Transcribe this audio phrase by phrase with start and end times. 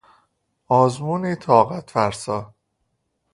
[0.67, 2.53] آزمونی طاقت فرسا